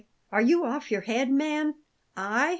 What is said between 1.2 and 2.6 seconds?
man? I?"